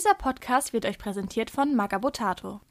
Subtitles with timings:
[0.00, 2.62] Dieser Podcast wird euch präsentiert von Magabotato.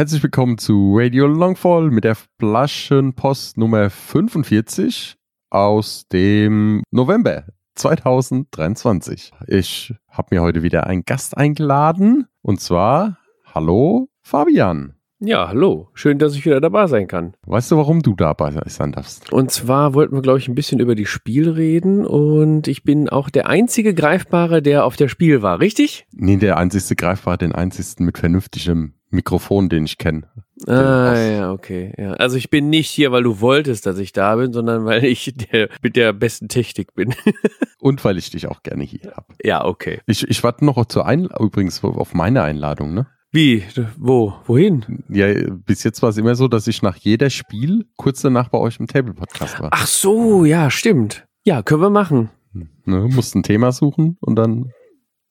[0.00, 5.16] Herzlich willkommen zu Radio Longfall mit der Flaschenpost Nummer 45
[5.50, 9.32] aus dem November 2023.
[9.46, 13.18] Ich habe mir heute wieder einen Gast eingeladen und zwar,
[13.54, 14.94] hallo Fabian.
[15.18, 15.90] Ja, hallo.
[15.92, 17.34] Schön, dass ich wieder dabei sein kann.
[17.44, 19.30] Weißt du, warum du dabei sein darfst?
[19.34, 23.10] Und zwar wollten wir, glaube ich, ein bisschen über die Spiel reden und ich bin
[23.10, 26.06] auch der einzige Greifbare, der auf der Spiel war, richtig?
[26.10, 30.28] Nee, der einzige Greifbare, den einzigen mit vernünftigem Mikrofon, den ich kenne.
[30.66, 31.92] Ah, ja, okay.
[31.96, 32.12] Ja.
[32.14, 35.34] Also ich bin nicht hier, weil du wolltest, dass ich da bin, sondern weil ich
[35.34, 37.14] der, mit der besten Technik bin.
[37.78, 39.34] Und weil ich dich auch gerne hier habe.
[39.42, 40.00] Ja, okay.
[40.06, 43.06] Ich, ich warte noch zur Einladung, übrigens auf meine Einladung, ne?
[43.32, 43.62] Wie?
[43.96, 44.34] Wo?
[44.46, 45.04] Wohin?
[45.08, 48.58] Ja, bis jetzt war es immer so, dass ich nach jeder Spiel kurz danach bei
[48.58, 49.70] euch im Table-Podcast war.
[49.72, 51.26] Ach so, ja, stimmt.
[51.44, 52.30] Ja, können wir machen.
[52.52, 54.72] Ne, musst ein Thema suchen und dann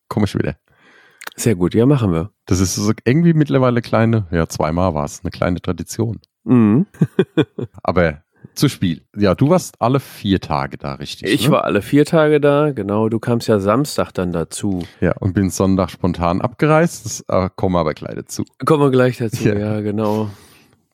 [0.08, 0.56] komme ich wieder.
[1.40, 2.32] Sehr gut, ja, machen wir.
[2.48, 6.20] Das ist so irgendwie mittlerweile kleine, ja, zweimal war es, eine kleine Tradition.
[6.44, 6.86] Mhm.
[7.82, 8.24] Aber
[8.56, 9.04] zu Spiel.
[9.16, 11.32] Ja, du warst alle vier Tage da, richtig?
[11.32, 11.54] Ich ne?
[11.54, 13.08] war alle vier Tage da, genau.
[13.08, 14.84] Du kamst ja Samstag dann dazu.
[15.00, 17.06] Ja, und bin Sonntag spontan abgereist.
[17.06, 18.44] Das äh, kommen wir aber gleich dazu.
[18.66, 19.58] Kommen wir gleich dazu, Ja.
[19.58, 20.30] ja, genau.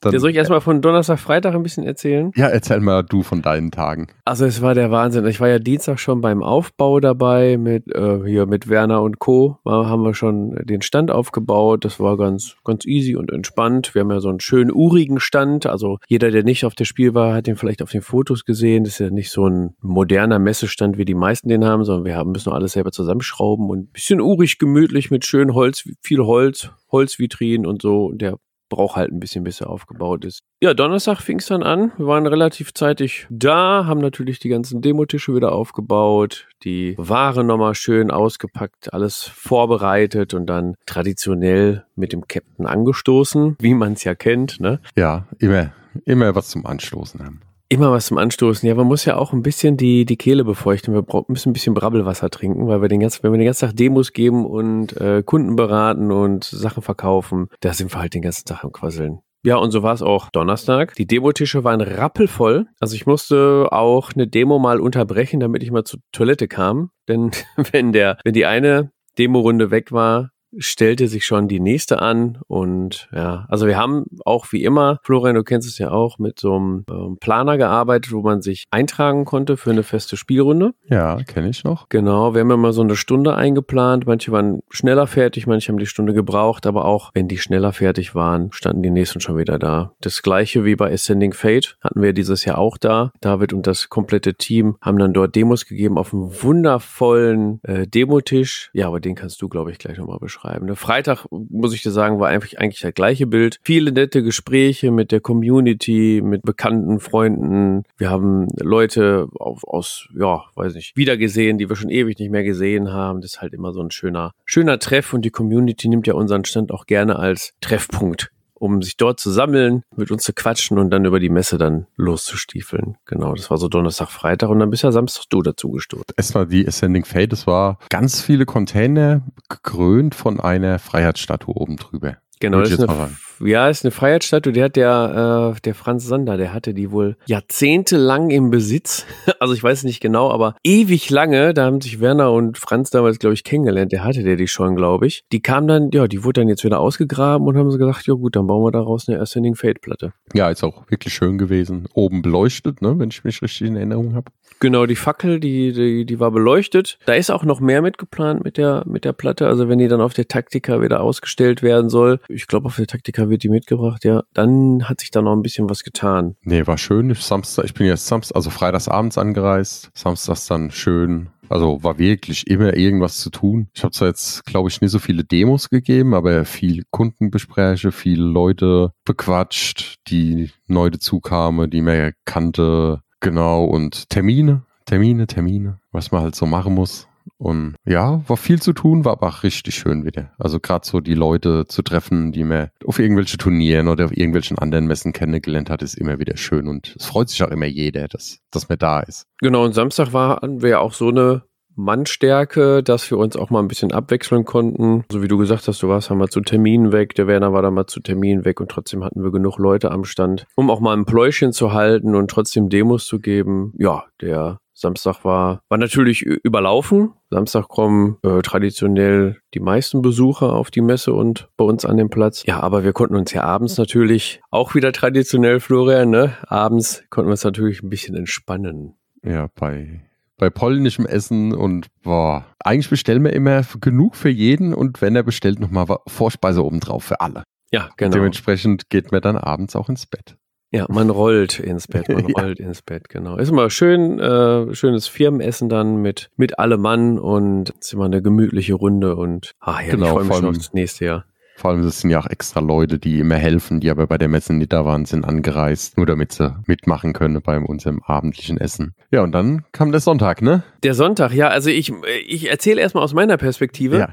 [0.05, 2.31] Dann, Ja, soll ich erstmal von Donnerstag, Freitag ein bisschen erzählen?
[2.35, 4.07] ja, erzähl mal du von deinen Tagen.
[4.23, 5.25] Also es war der Wahnsinn.
[5.25, 9.57] Ich war ja Dienstag schon beim Aufbau dabei mit äh, hier mit Werner und Co.
[9.65, 11.83] Da haben wir schon den Stand aufgebaut.
[11.85, 13.95] Das war ganz ganz easy und entspannt.
[13.95, 15.65] Wir haben ja so einen schönen urigen Stand.
[15.65, 18.83] Also jeder, der nicht auf der Spiel war, hat den vielleicht auf den Fotos gesehen.
[18.83, 22.15] Das ist ja nicht so ein moderner Messestand, wie die meisten den haben, sondern wir
[22.15, 26.69] haben müssen alles selber zusammenschrauben und ein bisschen urig gemütlich mit schön Holz, viel Holz,
[26.91, 28.05] Holzvitrinen und so.
[28.05, 28.37] Und der
[28.69, 30.39] braucht halt ein bisschen, bis er aufgebaut ist.
[30.61, 31.91] Ja, Donnerstag fing es dann an.
[31.97, 37.75] Wir waren relativ zeitig da, haben natürlich die ganzen Demotische wieder aufgebaut, die Ware nochmal
[37.75, 44.15] schön ausgepackt, alles vorbereitet und dann traditionell mit dem Captain angestoßen, wie man es ja
[44.15, 44.59] kennt.
[44.59, 44.79] Ne?
[44.95, 45.71] Ja, immer,
[46.05, 47.41] immer was zum Anstoßen haben.
[47.67, 48.67] Immer was zum Anstoßen.
[48.67, 50.93] Ja, man muss ja auch ein bisschen die, die Kehle befeuchten.
[50.93, 53.75] Wir müssen ein bisschen Brabbelwasser trinken, weil wir den ganzen, wenn wir den ganzen Tag
[53.75, 58.45] Demos geben und äh, Kunden beraten und Sachen verkaufen, da sind wir halt den ganzen
[58.45, 59.19] Tag am Quasseln.
[59.43, 60.95] Ja, und so war es auch Donnerstag.
[60.95, 62.67] Die Demotische waren rappelvoll.
[62.79, 66.89] Also ich musste auch eine Demo mal unterbrechen, damit ich mal zur Toilette kam.
[67.07, 67.31] Denn
[67.71, 73.09] wenn der, wenn die eine Demo-Runde weg war, stellte sich schon die nächste an und
[73.13, 76.55] ja, also wir haben auch wie immer, Florian, du kennst es ja auch, mit so
[76.55, 80.73] einem ähm, Planer gearbeitet, wo man sich eintragen konnte für eine feste Spielrunde.
[80.89, 81.89] Ja, kenne ich noch.
[81.89, 84.05] Genau, wir haben immer so eine Stunde eingeplant.
[84.05, 88.15] Manche waren schneller fertig, manche haben die Stunde gebraucht, aber auch wenn die schneller fertig
[88.15, 89.93] waren, standen die nächsten schon wieder da.
[90.01, 93.11] Das gleiche wie bei Ascending Fate hatten wir dieses Jahr auch da.
[93.21, 98.69] David und das komplette Team haben dann dort Demos gegeben auf einem wundervollen äh, Demotisch.
[98.73, 100.44] Ja, aber den kannst du, glaube ich, gleich nochmal beschreiben.
[100.61, 100.75] Ne?
[100.75, 103.59] Freitag, muss ich dir sagen, war einfach eigentlich das gleiche Bild.
[103.63, 107.83] Viele nette Gespräche mit der Community, mit bekannten Freunden.
[107.97, 112.43] Wir haben Leute auf, aus, ja, weiß nicht, wiedergesehen, die wir schon ewig nicht mehr
[112.43, 113.21] gesehen haben.
[113.21, 116.45] Das ist halt immer so ein schöner, schöner Treff und die Community nimmt ja unseren
[116.45, 120.89] Stand auch gerne als Treffpunkt um sich dort zu sammeln, mit uns zu quatschen und
[120.89, 122.97] dann über die Messe dann loszustiefeln.
[123.05, 126.05] Genau, das war so Donnerstag, Freitag und dann bist ja Samstag du dazu gestoßen.
[126.17, 132.17] Erstmal die Ascending Fate, das war ganz viele Container gekrönt von einer Freiheitsstatue oben drüber.
[132.39, 133.09] Genau, das ist eine,
[133.39, 137.15] ja, ist eine Freiheitsstatue, die hat der, äh, der Franz Sander, der hatte die wohl
[137.25, 139.05] jahrzehntelang im Besitz.
[139.37, 143.19] Also ich weiß nicht genau, aber ewig lange, da haben sich Werner und Franz damals,
[143.19, 145.23] glaube ich, kennengelernt, der hatte der die schon, glaube ich.
[145.31, 148.13] Die kam dann, ja, die wurde dann jetzt wieder ausgegraben und haben sie gesagt, ja
[148.13, 150.13] gut, dann bauen wir daraus eine Ascending Fate Platte.
[150.33, 151.87] Ja, ist auch wirklich schön gewesen.
[151.93, 154.31] Oben beleuchtet, ne, wenn ich mich richtig in Erinnerung habe.
[154.59, 156.97] Genau, die Fackel, die, die, die war beleuchtet.
[157.05, 159.47] Da ist auch noch mehr mitgeplant mit der, mit der Platte.
[159.47, 162.87] Also wenn die dann auf der Taktika wieder ausgestellt werden soll, ich glaube, auf der
[162.87, 166.35] Taktika wird die mitgebracht, ja, dann hat sich da noch ein bisschen was getan.
[166.43, 167.13] Nee, war schön.
[167.13, 169.91] Samstag, ich bin jetzt Samstag, also freitagsabends angereist.
[169.93, 171.29] Samstags dann schön.
[171.49, 173.67] Also war wirklich immer irgendwas zu tun.
[173.73, 178.23] Ich habe zwar jetzt, glaube ich, nicht so viele Demos gegeben, aber viel Kundengespräche, viele
[178.23, 183.01] Leute bequatscht, die neu dazukamen, die mehr kannte.
[183.19, 184.63] Genau, und Termine.
[184.85, 187.07] Termine, Termine, was man halt so machen muss.
[187.37, 190.31] Und ja, war viel zu tun, war aber auch richtig schön wieder.
[190.37, 194.57] Also gerade so die Leute zu treffen, die man auf irgendwelche Turnieren oder auf irgendwelchen
[194.57, 196.67] anderen Messen kennengelernt hat, ist immer wieder schön.
[196.67, 199.27] Und es freut sich auch immer jeder, dass, dass man da ist.
[199.39, 201.43] Genau, und Samstag waren wir auch so eine
[201.75, 205.03] Mannstärke, dass wir uns auch mal ein bisschen abwechseln konnten.
[205.11, 207.73] So wie du gesagt hast, du warst einmal zu Terminen weg, der Werner war dann
[207.73, 210.95] mal zu Terminen weg und trotzdem hatten wir genug Leute am Stand, um auch mal
[210.95, 213.73] ein Pläuschen zu halten und trotzdem Demos zu geben.
[213.77, 217.13] Ja, der Samstag war, war natürlich überlaufen.
[217.29, 222.09] Samstag kommen äh, traditionell die meisten Besucher auf die Messe und bei uns an den
[222.09, 222.43] Platz.
[222.45, 226.37] Ja, aber wir konnten uns ja abends natürlich auch wieder traditionell, Florian, ne?
[226.47, 228.95] Abends konnten wir uns natürlich ein bisschen entspannen.
[229.23, 230.01] Ja, bei
[230.37, 235.23] bei polnischem Essen und boah, eigentlich bestellen wir immer genug für jeden und wenn er
[235.23, 237.43] bestellt, nochmal Vorspeise obendrauf für alle.
[237.71, 238.15] Ja, genau.
[238.15, 240.37] Dementsprechend geht man dann abends auch ins Bett.
[240.71, 242.41] Ja, man rollt ins Bett, man ja.
[242.41, 243.37] rollt ins Bett, genau.
[243.37, 248.21] Ist immer schön, äh, schönes Firmenessen dann mit, mit allem Mann und ist immer eine
[248.21, 251.25] gemütliche Runde und ach ja, genau, ich freue mich schon aufs nächste Jahr.
[251.57, 254.27] Vor allem, das sind ja auch extra Leute, die immer helfen, die aber bei der
[254.27, 258.93] Messe nicht da waren, sind angereist, nur damit sie mitmachen können bei unserem abendlichen Essen.
[259.09, 260.63] Ja, und dann kam der Sonntag, ne?
[260.83, 261.93] Der Sonntag, ja, also ich,
[262.27, 264.09] ich erzähle erstmal aus meiner Perspektive, ja.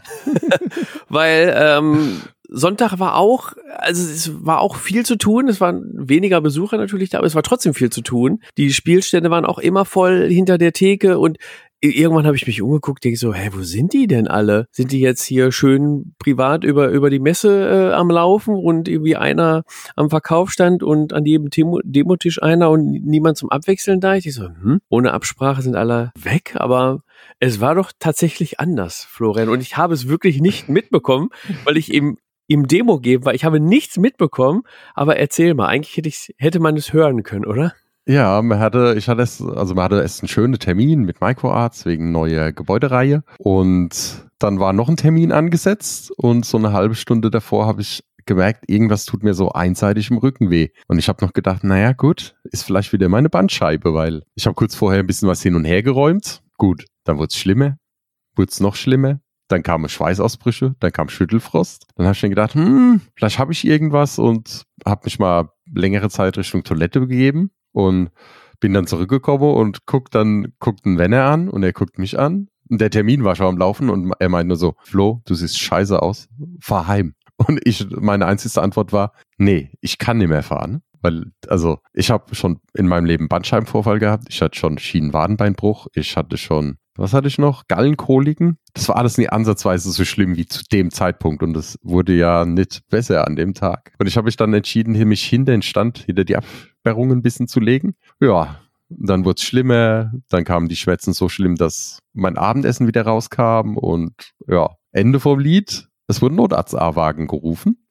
[1.08, 2.20] weil ähm,
[2.54, 5.48] Sonntag war auch, also es war auch viel zu tun.
[5.48, 8.42] Es waren weniger Besucher natürlich da, aber es war trotzdem viel zu tun.
[8.58, 11.38] Die Spielstände waren auch immer voll hinter der Theke und
[11.82, 14.66] irgendwann habe ich mich umgeguckt, denke so, hä, wo sind die denn alle?
[14.70, 19.16] Sind die jetzt hier schön privat über, über die Messe äh, am Laufen und irgendwie
[19.16, 19.64] einer
[19.96, 24.14] am Verkaufsstand und an jedem Demo Demotisch einer und niemand zum Abwechseln da?
[24.14, 27.02] Ich so, hm, ohne Absprache sind alle weg, aber
[27.40, 29.48] es war doch tatsächlich anders, Florian.
[29.48, 31.30] Und ich habe es wirklich nicht mitbekommen,
[31.64, 32.16] weil ich eben
[32.46, 33.34] im Demo geben war.
[33.34, 34.62] Ich habe nichts mitbekommen,
[34.94, 37.72] aber erzähl mal, eigentlich hätte, hätte man es hören können, oder?
[38.06, 41.86] Ja, man hatte, ich hatte es, also man hatte erst einen schönen Termin mit Microarts
[41.86, 47.30] wegen neuer Gebäudereihe und dann war noch ein Termin angesetzt und so eine halbe Stunde
[47.30, 50.68] davor habe ich gemerkt, irgendwas tut mir so einseitig im Rücken weh.
[50.88, 54.54] Und ich habe noch gedacht, naja gut, ist vielleicht wieder meine Bandscheibe, weil ich habe
[54.54, 56.42] kurz vorher ein bisschen was hin und her geräumt.
[56.56, 57.78] Gut, dann wurde es schlimmer,
[58.36, 59.20] wurde es noch schlimmer.
[59.52, 61.86] Dann kamen Schweißausbrüche, dann kam Schüttelfrost.
[61.96, 66.08] Dann habe ich mir gedacht, hm, vielleicht habe ich irgendwas und habe mich mal längere
[66.08, 68.08] Zeit Richtung Toilette begeben und
[68.60, 72.48] bin dann zurückgekommen und guck dann, guckt einen Wenner an und er guckt mich an.
[72.70, 75.58] Und der Termin war schon am Laufen und er meint nur so, Flo, du siehst
[75.58, 76.28] scheiße aus,
[76.60, 77.14] fahr heim.
[77.36, 80.80] Und ich, meine einzige Antwort war, nee, ich kann nicht mehr fahren.
[81.02, 86.16] Weil, also, ich habe schon in meinem Leben Bandscheibenvorfall gehabt, ich hatte schon Schienenwadenbeinbruch, ich
[86.16, 87.68] hatte schon, was hatte ich noch?
[87.68, 88.58] Gallenkoliken.
[88.74, 92.44] Das war alles nicht ansatzweise so schlimm wie zu dem Zeitpunkt und das wurde ja
[92.44, 93.92] nicht besser an dem Tag.
[93.98, 97.48] Und ich habe mich dann entschieden, mich hinter den Stand, hinter die Absperrungen ein bisschen
[97.48, 97.94] zu legen.
[98.20, 103.02] Ja, dann wurde es schlimmer, dann kamen die Schwätzen so schlimm, dass mein Abendessen wieder
[103.02, 104.12] rauskam und
[104.46, 105.88] ja, Ende vom Lied.
[106.08, 107.86] Es wurde Notarzt-A-Wagen gerufen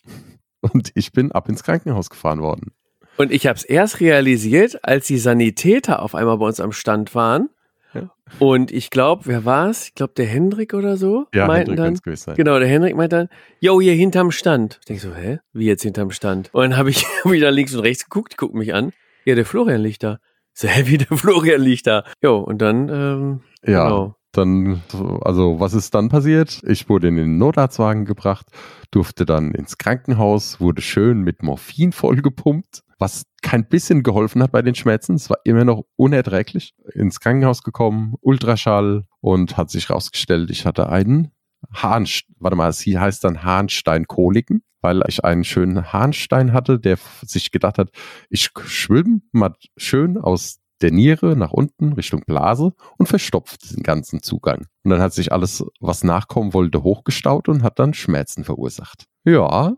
[0.62, 2.72] und ich bin ab ins Krankenhaus gefahren worden.
[3.18, 7.14] Und ich habe es erst realisiert, als die Sanitäter auf einmal bei uns am Stand
[7.14, 7.50] waren.
[8.40, 9.88] Und ich glaube, wer war es?
[9.88, 11.28] Ich glaube, der Hendrik oder so.
[11.34, 12.36] Ja, meinten Hendrik dann, sein.
[12.36, 13.30] Genau, der Hendrik meinte dann,
[13.60, 14.78] yo, hier hinterm Stand.
[14.82, 15.40] Ich denke so, hä?
[15.54, 16.50] Wie jetzt hinterm Stand?
[16.54, 18.94] Und dann habe ich wieder links und rechts geguckt, gucken mich an.
[19.26, 20.20] Ja, der Florian liegt da.
[20.54, 22.04] So, hä, wie der Florian liegt da.
[22.22, 23.84] Jo, und dann, ähm, ja.
[23.86, 24.16] Genau.
[24.34, 24.82] Dann,
[25.24, 26.62] also was ist dann passiert?
[26.66, 28.46] Ich wurde in den Notarztwagen gebracht,
[28.90, 34.62] durfte dann ins Krankenhaus, wurde schön mit Morphin vollgepumpt was kein bisschen geholfen hat bei
[34.62, 35.16] den Schmerzen.
[35.16, 36.76] Es war immer noch unerträglich.
[36.94, 41.32] Ins Krankenhaus gekommen, Ultraschall und hat sich herausgestellt, ich hatte einen
[41.74, 42.08] Hahn,
[42.40, 47.78] warte mal, sie heißt dann Harnsteinkoliken, weil ich einen schönen Harnstein hatte, der sich gedacht
[47.78, 47.90] hat,
[48.30, 54.24] ich schwimme mal schön aus der Niere nach unten Richtung Blase und verstopft den ganzen
[54.24, 54.66] Zugang.
[54.84, 59.06] Und dann hat sich alles, was nachkommen wollte, hochgestaut und hat dann Schmerzen verursacht.
[59.24, 59.76] Ja,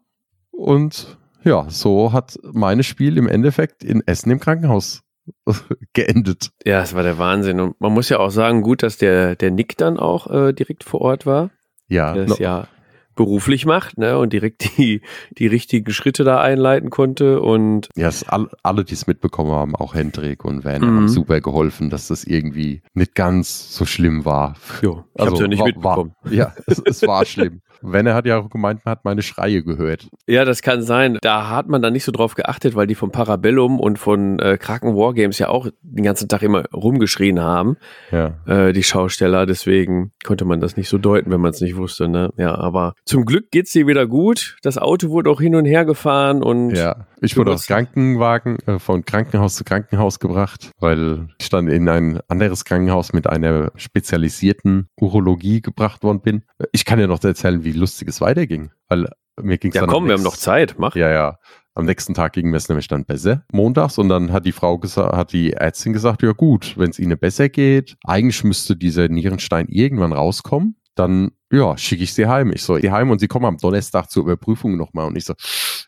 [0.52, 5.02] und ja, so hat mein Spiel im Endeffekt in Essen im Krankenhaus
[5.94, 6.50] geendet.
[6.66, 7.60] Ja, es war der Wahnsinn.
[7.60, 10.84] Und man muss ja auch sagen, gut, dass der, der Nick dann auch äh, direkt
[10.84, 11.52] vor Ort war.
[11.88, 12.14] Ja.
[12.14, 12.68] Der es ja
[13.16, 15.02] beruflich macht, ne, und direkt die,
[15.38, 17.90] die richtigen Schritte da einleiten konnte und.
[17.96, 20.96] Ja, es all, alle, die es mitbekommen haben, auch Hendrik und Werner, mhm.
[20.96, 24.56] haben super geholfen, dass das irgendwie nicht ganz so schlimm war.
[24.82, 26.16] Jo, ich also, hab's ja nicht war, mitbekommen.
[26.24, 27.62] War, ja, es, es war schlimm.
[27.84, 30.08] Werner hat ja auch gemeint, man hat meine Schreie gehört.
[30.28, 31.18] Ja, das kann sein.
[31.22, 34.58] Da hat man dann nicht so drauf geachtet, weil die von Parabellum und von äh,
[34.58, 37.78] Kraken Wargames ja auch den ganzen Tag immer rumgeschrien haben.
[38.12, 38.38] Ja.
[38.46, 39.46] Äh, die Schausteller.
[39.46, 42.08] Deswegen konnte man das nicht so deuten, wenn man es nicht wusste.
[42.08, 42.32] Ne?
[42.38, 44.58] Ja, aber zum Glück geht's dir wieder gut.
[44.64, 48.80] Das Auto wurde auch hin und her gefahren und ja Ich wurde aus Krankenwagen, äh,
[48.80, 54.90] von Krankenhaus zu Krankenhaus gebracht, weil ich dann in ein anderes Krankenhaus mit einer spezialisierten
[55.00, 56.44] Urologie gebracht worden bin.
[56.74, 59.08] Ich kann ja noch erzählen, wie lustig es weiterging, weil
[59.42, 60.76] mir ging es Ja, komm, wir haben noch Zeit.
[60.78, 60.96] Mach.
[60.96, 61.40] Ja, ja.
[61.76, 64.78] Am nächsten Tag ging mir es nämlich dann besser, montags, und dann hat die Frau
[64.78, 69.08] gesagt, hat die Ärztin gesagt, ja gut, wenn es Ihnen besser geht, eigentlich müsste dieser
[69.08, 72.52] Nierenstein irgendwann rauskommen, dann ja, schicke ich sie heim.
[72.52, 75.08] Ich so, die heim und sie kommen am Donnerstag zur Überprüfung nochmal.
[75.08, 75.34] Und ich so,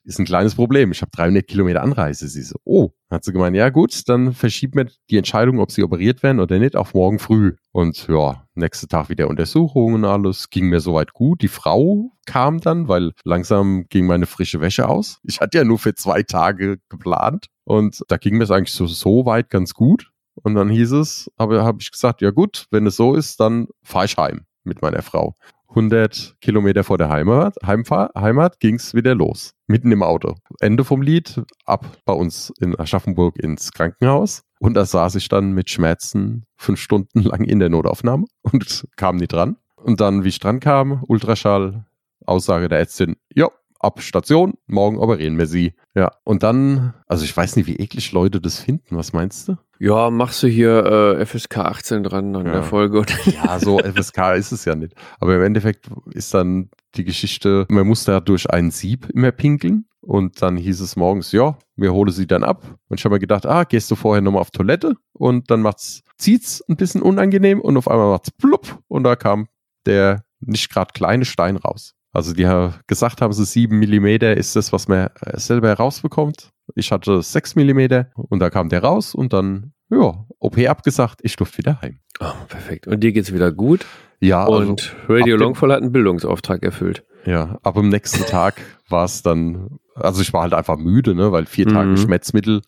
[0.05, 0.91] ist ein kleines Problem.
[0.91, 2.27] Ich habe 300 Kilometer Anreise.
[2.27, 2.91] Sie so, oh.
[3.09, 6.57] Hat sie gemeint, ja gut, dann verschiebt mir die Entscheidung, ob sie operiert werden oder
[6.59, 7.53] nicht, auf morgen früh.
[7.71, 10.49] Und ja, nächste Tag wieder Untersuchungen und alles.
[10.49, 11.41] Ging mir soweit gut.
[11.41, 15.19] Die Frau kam dann, weil langsam ging meine frische Wäsche aus.
[15.23, 17.47] Ich hatte ja nur für zwei Tage geplant.
[17.63, 20.11] Und da ging mir es eigentlich so, so weit ganz gut.
[20.35, 23.67] Und dann hieß es, aber habe ich gesagt, ja gut, wenn es so ist, dann
[23.83, 25.35] fahre ich heim mit meiner Frau.
[25.69, 29.53] 100 Kilometer vor der Heimat, Heimfahr, Heimat ging es wieder los.
[29.67, 30.35] Mitten im Auto.
[30.59, 34.43] Ende vom Lied, ab bei uns in Aschaffenburg ins Krankenhaus.
[34.59, 39.17] Und da saß ich dann mit Schmerzen fünf Stunden lang in der Notaufnahme und kam
[39.17, 39.57] nie dran.
[39.75, 41.85] Und dann, wie ich dran kam, Ultraschall,
[42.25, 45.73] Aussage der Ärztin, ja, ab Station, morgen operieren wir sie.
[45.93, 48.97] Ja, und dann, also ich weiß nicht, wie eklig Leute das finden.
[48.97, 49.57] Was meinst du?
[49.79, 52.51] Ja, machst du hier äh, FSK 18 dran an Ja.
[52.53, 52.99] der Folge?
[52.99, 53.13] Oder?
[53.25, 54.93] Ja, so FSK ist es ja nicht.
[55.19, 59.85] Aber im Endeffekt ist dann die Geschichte, man muss da durch ein Sieb immer pinkeln.
[60.01, 62.63] Und dann hieß es morgens, ja, wir holen sie dann ab.
[62.89, 64.93] Und ich habe mir gedacht, ah, gehst du vorher nochmal auf Toilette?
[65.13, 68.79] Und dann macht's, zieht's ein bisschen unangenehm und auf einmal macht's plupp.
[68.87, 69.47] Und da kam
[69.87, 71.95] der nicht gerade kleine Stein raus.
[72.13, 76.51] Also die haben gesagt haben, sie sieben Millimeter ist das, was man äh, selber herausbekommt.
[76.73, 81.35] Ich hatte sechs Millimeter und da kam der raus und dann, ja, OP abgesagt, ich
[81.35, 81.99] durfte wieder heim.
[82.19, 82.87] Oh, perfekt.
[82.87, 83.85] Und dir geht's wieder gut.
[84.19, 87.03] Ja, also- Und Radio ab dem- Longfall hat einen Bildungsauftrag erfüllt.
[87.25, 91.31] Ja, aber am nächsten Tag war es dann, also ich war halt einfach müde, ne,
[91.31, 91.97] weil vier Tage Mhm.
[91.97, 92.61] Schmerzmittel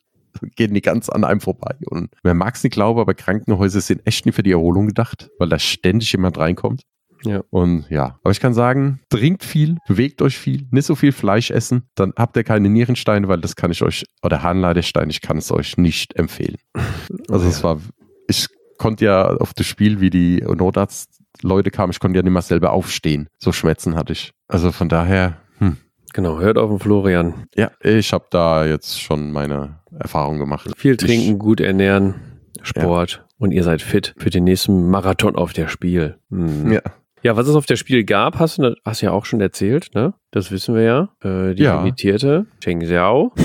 [0.55, 1.75] gehen nicht ganz an einem vorbei.
[1.85, 5.29] Und man mag es nicht glauben, aber Krankenhäuser sind echt nicht für die Erholung gedacht,
[5.39, 6.83] weil da ständig jemand reinkommt.
[7.23, 7.41] Ja.
[7.49, 11.51] Und ja, aber ich kann sagen, trinkt viel, bewegt euch viel, nicht so viel Fleisch
[11.51, 15.37] essen, dann habt ihr keine Nierensteine, weil das kann ich euch, oder Harnleitersteine, ich kann
[15.37, 16.57] es euch nicht empfehlen.
[17.29, 17.81] Also Oh es war,
[18.27, 18.47] ich
[18.77, 22.71] konnte ja auf das Spiel, wie die Notarztleute kamen, ich konnte ja nicht mal selber
[22.71, 23.27] aufstehen.
[23.37, 24.31] So Schmerzen hatte ich.
[24.47, 25.77] Also von daher, hm.
[26.13, 27.45] Genau, hört auf den Florian.
[27.55, 30.71] ja, ich habe da jetzt schon meine Erfahrung gemacht.
[30.77, 32.15] Viel trinken, gut ernähren,
[32.61, 36.17] Sport und ihr seid fit für den nächsten Marathon auf der Spiel.
[36.29, 36.67] Hm.
[36.67, 36.81] Ich, ja.
[37.23, 40.13] Ja, was es auf der Spiel gab, hast du hast ja auch schon erzählt, ne?
[40.31, 41.09] Das wissen wir ja.
[41.23, 41.77] Äh, die Ja.
[41.77, 43.33] limitierte Cheng Xiao.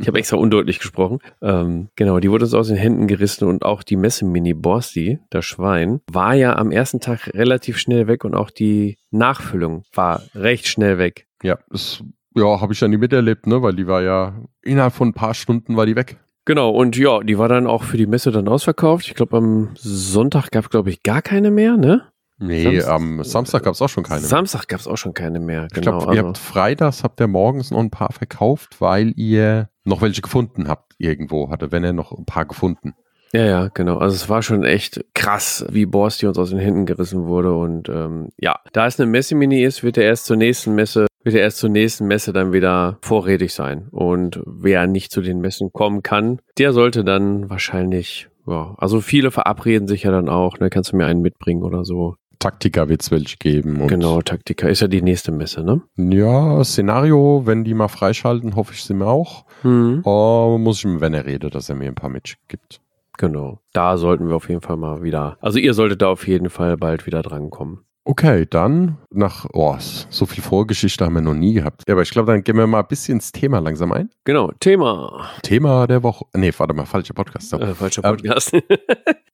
[0.00, 1.20] Ich habe extra undeutlich gesprochen.
[1.40, 5.44] Ähm, genau, die wurde uns aus den Händen gerissen und auch die Messe-Mini Borsti, das
[5.46, 10.66] Schwein, war ja am ersten Tag relativ schnell weg und auch die Nachfüllung war recht
[10.66, 11.26] schnell weg.
[11.42, 12.02] Ja, das
[12.34, 15.34] ja, habe ich ja nie miterlebt, ne, weil die war ja innerhalb von ein paar
[15.34, 16.18] Stunden war die weg.
[16.44, 19.06] Genau, und ja, die war dann auch für die Messe dann ausverkauft.
[19.06, 22.02] Ich glaube, am Sonntag gab es, glaube ich, gar keine mehr, ne?
[22.38, 24.20] Nee, Samstag- am Samstag gab es auch schon keine.
[24.20, 24.28] mehr.
[24.28, 25.66] Samstag gab es auch schon keine mehr.
[25.66, 25.98] Ich Genau.
[25.98, 30.02] glaube, ihr also, habt freitags habt ihr morgens noch ein paar verkauft, weil ihr noch
[30.02, 32.94] welche gefunden habt irgendwo, hatte, wenn er noch ein paar gefunden.
[33.32, 33.98] ja, ja, genau.
[33.98, 37.54] Also es war schon echt krass, wie Borsti uns aus den Händen gerissen wurde.
[37.54, 41.34] Und ähm, ja, da es eine Messe-Mini ist, wird er erst zur nächsten Messe, wird
[41.34, 43.88] er erst zur nächsten Messe dann wieder vorrätig sein.
[43.90, 49.30] Und wer nicht zu den Messen kommen kann, der sollte dann wahrscheinlich, ja, also viele
[49.30, 52.14] verabreden sich ja dann auch, ne, kannst du mir einen mitbringen oder so.
[52.38, 53.86] Taktika wird es welche geben.
[53.86, 55.82] Genau, Taktika ist ja die nächste Messe, ne?
[55.96, 59.44] Ja, Szenario, wenn die mal freischalten, hoffe ich sie mir auch.
[59.62, 60.02] Mhm.
[60.04, 62.80] Oh, muss ich mit Werner reden, dass er mir ein paar mitgibt.
[63.18, 63.60] Genau.
[63.72, 65.38] Da sollten wir auf jeden Fall mal wieder.
[65.40, 67.80] Also ihr solltet da auf jeden Fall bald wieder drankommen.
[68.08, 71.82] Okay, dann nach, oh, so viel Vorgeschichte haben wir noch nie gehabt.
[71.88, 74.10] Ja, aber ich glaube, dann gehen wir mal ein bisschen ins Thema langsam ein.
[74.22, 75.28] Genau, Thema.
[75.42, 76.24] Thema der Woche.
[76.32, 77.52] Nee, warte mal, falscher Podcast.
[77.54, 78.52] Äh, falscher Ähm, Podcast.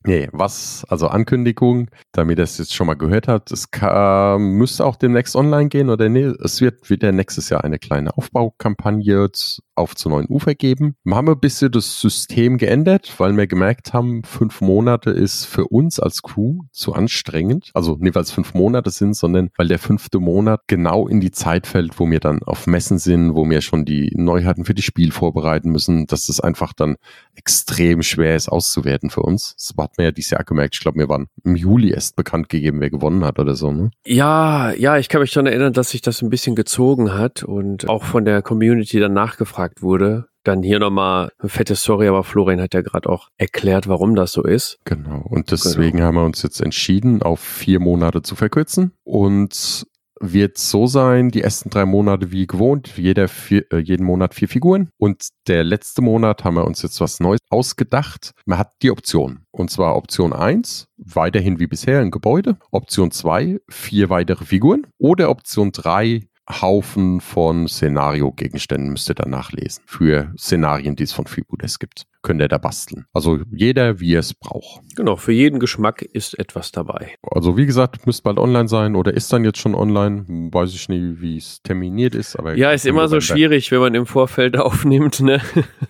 [0.05, 4.85] Nee, was, also Ankündigung, damit ihr es jetzt schon mal gehört habt, es kann, müsste
[4.85, 9.31] auch demnächst online gehen oder nee, es wird wieder nächstes Jahr eine kleine Aufbaukampagne
[9.75, 10.97] auf zu neuen Ufer geben.
[11.05, 15.67] Wir haben ein bisschen das System geändert, weil wir gemerkt haben, fünf Monate ist für
[15.67, 17.71] uns als Crew zu anstrengend.
[17.75, 21.31] Also nicht, weil es fünf Monate sind, sondern weil der fünfte Monat genau in die
[21.31, 24.83] Zeit fällt, wo wir dann auf Messen sind, wo wir schon die Neuheiten für die
[24.83, 26.97] Spiel vorbereiten müssen, dass das einfach dann
[27.35, 29.55] extrem schwer ist auszuwerten für uns.
[29.57, 30.75] Das hat man ja dieses Jahr gemerkt.
[30.75, 33.73] Ich glaube, wir waren im Juli erst bekannt gegeben, wer gewonnen hat oder so.
[33.73, 33.91] Ne?
[34.05, 37.88] ja, ja, ich kann mich daran erinnern, dass sich das ein bisschen gezogen hat und
[37.88, 40.26] auch von der Community dann nachgefragt wurde.
[40.45, 44.33] Dann hier nochmal eine fette Story, aber Florian hat ja gerade auch erklärt, warum das
[44.33, 44.78] so ist.
[44.85, 45.25] Genau.
[45.28, 48.92] Und deswegen haben wir uns jetzt entschieden, auf vier Monate zu verkürzen.
[49.04, 49.87] Und
[50.23, 54.49] wird so sein, die ersten drei Monate wie gewohnt, jeder vier, äh, jeden Monat vier
[54.49, 54.88] Figuren.
[54.97, 58.33] Und der letzte Monat haben wir uns jetzt was Neues ausgedacht.
[58.47, 59.45] Man hat die Option.
[59.50, 62.57] Und zwar Option 1, weiterhin wie bisher ein Gebäude.
[62.71, 64.87] Option 2, vier weitere Figuren.
[64.99, 69.83] Oder Option 3, Haufen von Szenario-Gegenständen müsst ihr dann nachlesen.
[69.87, 72.07] Für Szenarien, die es von Freebooters gibt.
[72.23, 73.07] Könnt ihr da basteln.
[73.12, 74.83] Also jeder, wie er es braucht.
[74.95, 77.14] Genau, für jeden Geschmack ist etwas dabei.
[77.23, 80.25] Also wie gesagt, müsste bald online sein oder ist dann jetzt schon online.
[80.52, 82.37] Weiß ich nicht, wie es terminiert ist.
[82.37, 85.21] Aber ja, ist immer so schwierig, wenn man im Vorfeld aufnimmt.
[85.21, 85.41] Ne?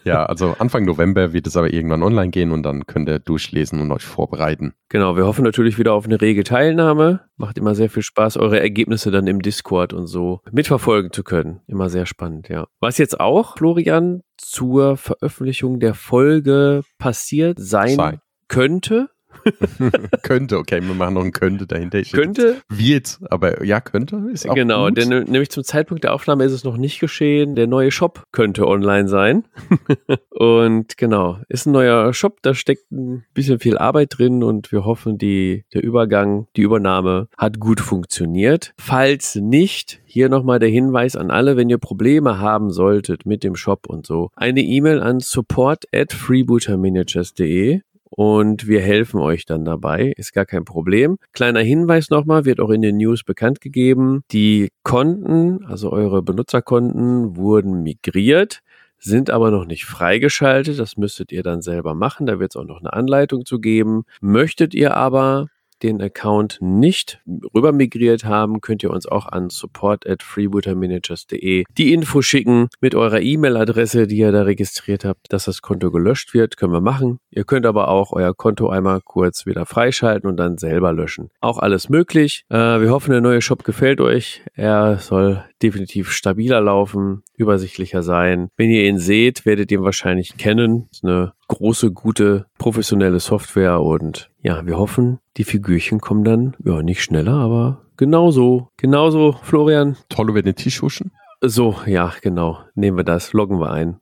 [0.04, 3.80] Ja, also Anfang November wird es aber irgendwann online gehen und dann könnt ihr durchlesen
[3.80, 4.72] und euch vorbereiten.
[4.88, 7.20] Genau, wir hoffen natürlich wieder auf eine rege Teilnahme.
[7.36, 11.60] Macht immer sehr viel Spaß, eure Ergebnisse dann im Discord und so mitverfolgen zu können.
[11.66, 12.66] Immer sehr spannend, ja.
[12.78, 18.18] Was jetzt auch, Florian, zur Veröffentlichung der Folge passiert sein Sei.
[18.48, 19.08] könnte.
[20.22, 21.98] könnte, okay, wir machen noch ein könnte dahinter.
[21.98, 22.62] Ich Könnte.
[22.68, 24.98] Wird, aber ja, könnte ist auch Genau, gut.
[24.98, 27.54] denn nämlich zum Zeitpunkt der Aufnahme ist es noch nicht geschehen.
[27.54, 29.44] Der neue Shop könnte online sein.
[30.30, 34.84] und genau, ist ein neuer Shop, da steckt ein bisschen viel Arbeit drin und wir
[34.84, 38.72] hoffen, die, der Übergang, die Übernahme hat gut funktioniert.
[38.78, 43.56] Falls nicht, hier nochmal der Hinweis an alle, wenn ihr Probleme haben solltet mit dem
[43.56, 47.80] Shop und so, eine E-Mail an support at freebootermanagers.de
[48.14, 50.12] und wir helfen euch dann dabei.
[50.16, 51.16] Ist gar kein Problem.
[51.32, 54.22] Kleiner Hinweis nochmal, wird auch in den News bekannt gegeben.
[54.32, 58.60] Die Konten, also eure Benutzerkonten, wurden migriert
[59.04, 60.78] sind aber noch nicht freigeschaltet.
[60.78, 62.26] Das müsstet ihr dann selber machen.
[62.26, 64.04] Da wird es auch noch eine Anleitung zu geben.
[64.20, 65.48] Möchtet ihr aber
[65.82, 67.20] den Account nicht
[67.54, 72.94] rüber migriert haben, könnt ihr uns auch an support at freebootermanagers.de die Info schicken mit
[72.94, 76.56] eurer E-Mail-Adresse, die ihr da registriert habt, dass das Konto gelöscht wird.
[76.56, 77.18] Können wir machen.
[77.30, 81.30] Ihr könnt aber auch euer Konto einmal kurz wieder freischalten und dann selber löschen.
[81.40, 82.44] Auch alles möglich.
[82.48, 84.42] Äh, wir hoffen, der neue Shop gefällt euch.
[84.54, 88.48] Er soll definitiv stabiler laufen, übersichtlicher sein.
[88.56, 90.88] Wenn ihr ihn seht, werdet ihr ihn wahrscheinlich kennen.
[90.88, 96.56] Das ist eine große, gute, professionelle Software und ja, wir hoffen, die Figürchen kommen dann,
[96.64, 99.96] ja, nicht schneller, aber genauso, genauso, Florian.
[100.08, 101.12] Toll über den Tisch huschen.
[101.44, 102.60] So, ja, genau.
[102.74, 103.98] Nehmen wir das, loggen wir ein.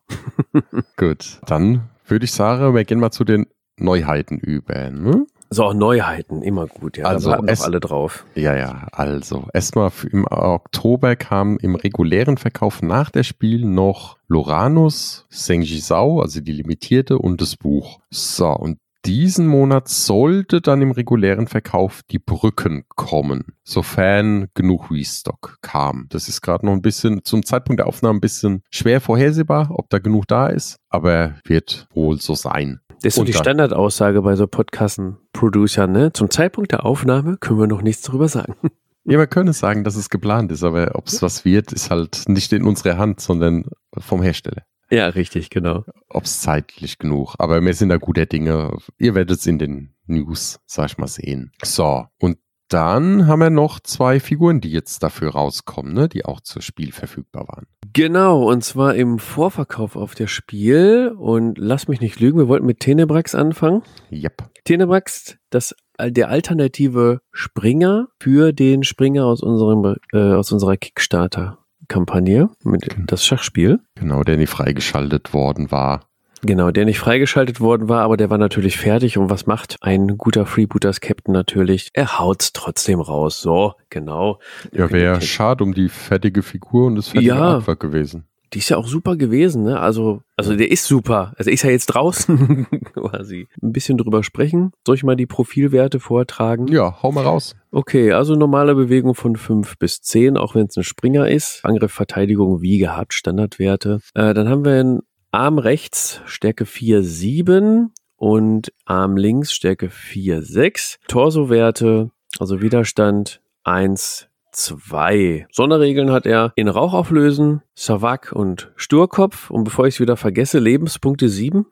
[0.97, 3.47] Gut, dann würde ich sagen, wir gehen mal zu den
[3.79, 4.91] Neuheiten über.
[4.91, 5.27] Ne?
[5.53, 7.07] So, auch Neuheiten, immer gut, ja.
[7.07, 8.25] Also da bleiben es- alle drauf.
[8.37, 15.27] Ja, ja, also erstmal im Oktober kam im regulären Verkauf nach der Spiel noch Loranus,
[15.29, 17.99] Sengjisao, also die limitierte und das Buch.
[18.11, 25.57] So, und diesen Monat sollte dann im regulären Verkauf die Brücken kommen, sofern genug Restock
[25.63, 26.07] kam.
[26.11, 29.89] Das ist gerade noch ein bisschen, zum Zeitpunkt der Aufnahme ein bisschen schwer vorhersehbar, ob
[29.89, 32.81] da genug da ist, aber wird wohl so sein.
[33.03, 36.13] Das ist so die Standardaussage bei so Podcasten-Producern, ne?
[36.13, 38.55] Zum Zeitpunkt der Aufnahme können wir noch nichts drüber sagen.
[39.05, 42.25] Ja, wir können sagen, dass es geplant ist, aber ob es was wird, ist halt
[42.29, 43.65] nicht in unserer Hand, sondern
[43.97, 44.63] vom Hersteller.
[44.91, 45.85] Ja, richtig, genau.
[46.11, 47.35] Ob es zeitlich genug.
[47.39, 48.77] Aber wir sind da guter Dinge.
[48.99, 51.51] Ihr werdet es in den News, sag ich mal, sehen.
[51.65, 52.37] So, und
[52.73, 56.09] dann haben wir noch zwei Figuren, die jetzt dafür rauskommen, ne?
[56.09, 57.67] die auch zur Spiel verfügbar waren.
[57.93, 61.13] Genau, und zwar im Vorverkauf auf der Spiel.
[61.17, 63.83] Und lass mich nicht lügen, wir wollten mit Tenebrax anfangen.
[64.13, 64.51] Yep.
[64.65, 72.49] Tenebrax, das der alternative Springer für den Springer aus unserem äh, aus unserer Kickstarter Kampagne
[72.63, 73.81] mit das Schachspiel.
[73.97, 76.10] Genau, der nicht freigeschaltet worden war.
[76.43, 79.19] Genau, der nicht freigeschaltet worden war, aber der war natürlich fertig.
[79.19, 81.91] Und was macht ein guter Freebooters Captain natürlich?
[81.93, 83.41] Er haut's trotzdem raus.
[83.41, 84.39] So, genau.
[84.73, 87.55] Ja, wäre schade um die fertige Figur und das fertige Ja.
[87.57, 88.25] Artwork gewesen.
[88.53, 89.79] Die ist ja auch super gewesen, ne?
[89.79, 91.33] Also, also der ist super.
[91.37, 93.47] Also ist ja jetzt draußen quasi.
[93.63, 94.73] Ein bisschen drüber sprechen.
[94.85, 96.67] Soll ich mal die Profilwerte vortragen?
[96.67, 97.55] Ja, hau mal raus.
[97.71, 101.61] Okay, also normale Bewegung von 5 bis 10, auch wenn es ein Springer ist.
[101.65, 104.01] Angriff, Verteidigung, wie gehabt, Standardwerte.
[104.15, 105.01] Äh, dann haben wir einen
[105.33, 110.99] Arm rechts, Stärke 4, 7 und Arm links, Stärke 4, 6.
[111.07, 115.47] Torsowerte, also Widerstand 1, 2.
[115.53, 119.51] Sonderregeln hat er in Rauch auflösen, Savak und Sturkopf.
[119.51, 121.65] Und bevor ich es wieder vergesse, Lebenspunkte 7.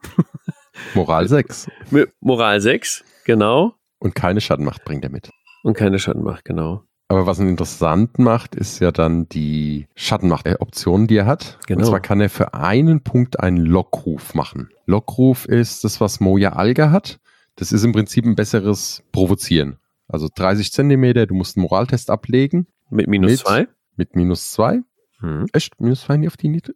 [0.95, 1.69] Moral 6.
[1.91, 3.75] Mit Moral 6, genau.
[3.99, 5.31] Und keine Schattenmacht bringt er mit.
[5.65, 6.85] Und keine Schattenmacht, genau.
[7.11, 11.59] Aber was ihn interessant macht, ist ja dann die Schattenmacht-Option, die er hat.
[11.67, 11.81] Genau.
[11.81, 14.69] Und zwar kann er für einen Punkt einen Lockruf machen.
[14.85, 17.19] Lockruf ist das, was Moja Alga hat.
[17.57, 19.79] Das ist im Prinzip ein besseres Provozieren.
[20.07, 23.69] Also 30 Zentimeter, du musst einen Moraltest ablegen Mit minus Mit- 2.
[23.97, 24.81] mit minus zwei.
[25.21, 25.47] Hm.
[25.53, 25.81] Echt?
[25.81, 26.75] Minus zwei nie auf die Niete?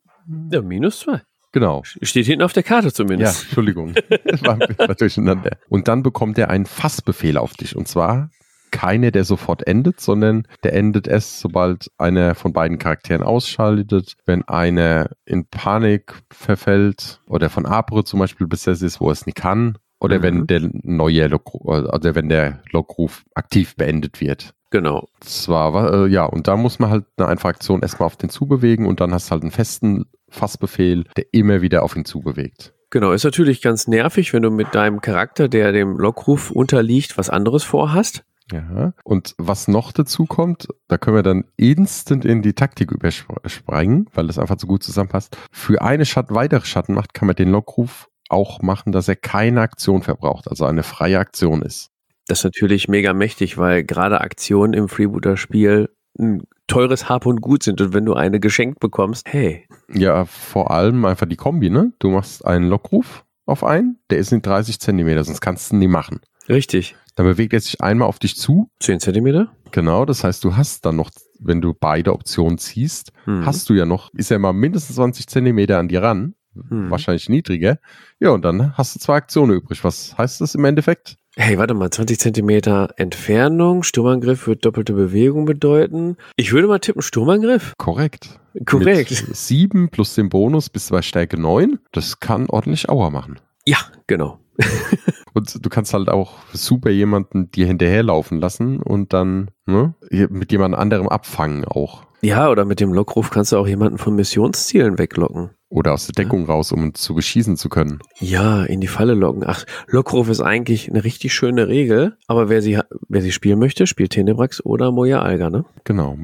[0.50, 1.22] Ja, minus 2.
[1.52, 1.82] Genau.
[1.84, 3.44] Steht hinten auf der Karte Ja, zumindest.
[3.44, 3.94] Entschuldigung.
[4.24, 5.58] Das war, war durcheinander.
[5.68, 7.76] Und dann bekommt er einen Fassbefehl auf dich.
[7.76, 8.30] Und zwar
[8.72, 14.42] keine, der sofort endet, sondern der endet erst, sobald einer von beiden Charakteren ausschaltet, wenn
[14.48, 19.36] einer in Panik verfällt oder von Abre zum Beispiel besessen ist, wo er es nicht
[19.38, 20.22] kann, oder Mhm.
[20.22, 24.52] wenn der neue Lockruf, also wenn der Lockruf aktiv beendet wird.
[24.70, 25.06] Genau.
[25.20, 28.30] Zwar, wa- äh, ja, und da muss man halt eine einfache Aktion erstmal auf den
[28.30, 32.72] zubewegen und dann hast du halt einen festen Fassbefehl, der immer wieder auf ihn zubewegt.
[32.90, 37.30] Genau, ist natürlich ganz nervig, wenn du mit deinem Charakter, der dem Lockruf unterliegt, was
[37.30, 38.24] anderes vorhast.
[38.50, 38.92] Ja.
[39.04, 44.26] Und was noch dazu kommt, da können wir dann instant in die Taktik überspringen, weil
[44.26, 45.36] das einfach so gut zusammenpasst.
[45.50, 50.02] Für eine Schatten, weitere Schattenmacht kann man den Lockruf auch machen, dass er keine Aktion
[50.02, 51.90] verbraucht, also eine freie Aktion ist.
[52.26, 57.62] Das ist natürlich mega mächtig, weil gerade Aktionen im Freebooter-Spiel ein teures Hab und Gut
[57.62, 57.80] sind.
[57.80, 61.92] Und wenn du eine geschenkt bekommst, hey, Ja, vor allem einfach die Kombi, ne?
[61.98, 65.80] Du machst einen Lockruf auf einen, der ist nicht 30 Zentimeter, sonst kannst du ihn
[65.80, 66.20] nie machen.
[66.48, 68.70] Richtig, Dann bewegt er sich einmal auf dich zu.
[68.80, 69.52] 10 Zentimeter?
[69.70, 73.44] Genau, das heißt, du hast dann noch, wenn du beide Optionen ziehst, Hm.
[73.44, 76.34] hast du ja noch, ist er mal mindestens 20 Zentimeter an dir ran,
[76.68, 76.90] Hm.
[76.90, 77.78] wahrscheinlich niedriger.
[78.18, 79.84] Ja, und dann hast du zwei Aktionen übrig.
[79.84, 81.16] Was heißt das im Endeffekt?
[81.36, 86.16] Hey, warte mal, 20 Zentimeter Entfernung, Sturmangriff wird doppelte Bewegung bedeuten.
[86.36, 87.72] Ich würde mal tippen, Sturmangriff.
[87.78, 88.38] Korrekt.
[88.66, 89.10] Korrekt.
[89.28, 91.78] Mit 7 plus dem Bonus bis bei Stärke 9.
[91.92, 93.38] Das kann ordentlich Aua machen.
[93.66, 94.40] Ja, genau.
[95.34, 100.74] Und du kannst halt auch super jemanden dir hinterherlaufen lassen und dann ne, mit jemand
[100.74, 102.04] anderem abfangen auch.
[102.20, 105.50] Ja, oder mit dem Lockruf kannst du auch jemanden von Missionszielen weglocken.
[105.72, 108.00] Oder aus der Deckung raus, um zu beschießen zu können.
[108.20, 109.42] Ja, in die Falle locken.
[109.46, 113.86] Ach, Lockruf ist eigentlich eine richtig schöne Regel, aber wer sie, wer sie spielen möchte,
[113.86, 115.64] spielt Tenebrax oder Moja Alga, ne?
[115.84, 116.18] Genau.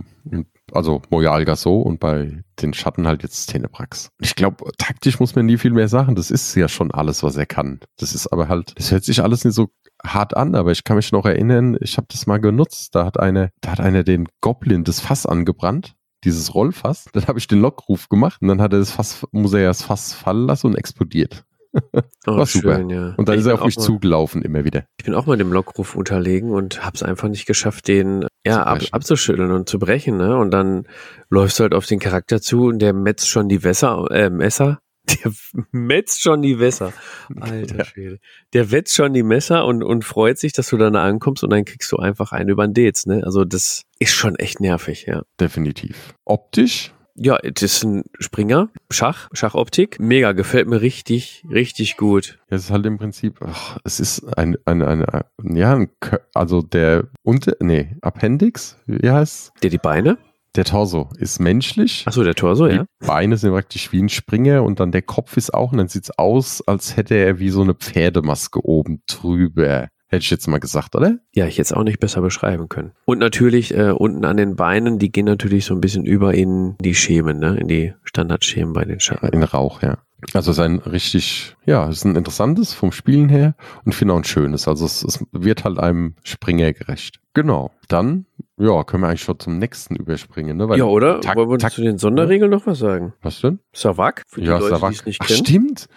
[0.72, 4.10] Also Moja Alga so und bei den Schatten halt jetzt Tenebrax.
[4.20, 6.14] Ich glaube, taktisch muss man nie viel mehr sagen.
[6.14, 7.80] Das ist ja schon alles, was er kann.
[7.98, 9.68] Das ist aber halt, das hört sich alles nicht so
[10.04, 12.94] hart an, aber ich kann mich noch erinnern, ich habe das mal genutzt.
[12.94, 15.94] Da hat eine, da hat einer den Goblin das Fass angebrannt.
[16.24, 17.06] Dieses Rollfass.
[17.12, 19.68] Dann habe ich den Lockruf gemacht und dann hat er das Fass, muss er ja
[19.68, 21.44] das Fass fallen lassen und explodiert.
[22.26, 22.76] Oh, War super.
[22.76, 23.14] schön, ja.
[23.16, 24.84] Und dann Ich ist er auf mich mal- zugelaufen, immer wieder.
[24.98, 28.80] Ich bin auch mal dem Lockruf unterlegen und hab's einfach nicht geschafft, den ja, ab,
[28.90, 30.36] abzuschütteln und zu brechen, ne?
[30.36, 30.86] Und dann
[31.30, 34.80] läufst du halt auf den Charakter zu und der metzt schon die Wässer, äh, Messer.
[35.08, 35.32] Der
[35.70, 36.92] metzt schon die Wässer.
[37.40, 37.84] Alter Ja.
[37.84, 38.18] Schwede.
[38.52, 41.50] Der wetzt schon die Messer und, und freut sich, dass du dann da ankommst und
[41.50, 43.22] dann kriegst du einfach einen über den Dez, ne?
[43.24, 45.22] Also das ist schon echt nervig, ja.
[45.40, 46.14] Definitiv.
[46.24, 49.98] Optisch Ja, das ist ein Springer, Schach, Schachoptik.
[49.98, 52.38] Mega, gefällt mir richtig, richtig gut.
[52.48, 55.90] Ja, es ist halt im Prinzip, ach, es ist ein, ein, ein, ein ja, ein,
[56.32, 60.18] also der unter, nee, Appendix, wie heißt Der die Beine?
[60.58, 62.02] Der Torso ist menschlich.
[62.04, 62.82] Achso, der Torso, ja.
[62.82, 65.86] Die Beine sind praktisch wie ein Springer und dann der Kopf ist auch und dann
[65.86, 69.86] sieht's aus, als hätte er wie so eine Pferdemaske oben drüber.
[70.08, 71.18] Hätte ich jetzt mal gesagt, oder?
[71.32, 72.90] Ja, ich jetzt auch nicht besser beschreiben können.
[73.04, 76.74] Und natürlich äh, unten an den Beinen, die gehen natürlich so ein bisschen über in
[76.80, 77.56] die Schemen, ne?
[77.56, 79.28] In die Standardschemen bei den Schatten.
[79.28, 79.98] In Rauch, ja.
[80.34, 84.14] Also es ist ein richtig, ja, es ist ein interessantes vom Spielen her und finde
[84.14, 84.66] auch ein schönes.
[84.66, 87.20] Also es, es wird halt einem Springer gerecht.
[87.34, 87.70] Genau.
[87.86, 88.26] Dann,
[88.58, 90.68] ja, können wir eigentlich schon zum nächsten überspringen, ne?
[90.68, 91.20] Weil Ja, oder?
[91.20, 93.12] Tak- Wollen wir Tak- zu den Sonderregeln noch was sagen?
[93.22, 93.60] Was denn?
[93.72, 94.22] Savak?
[94.26, 95.06] Für die ja, Leute, Savak.
[95.06, 95.38] nicht Ach, kennen.
[95.46, 95.88] stimmt.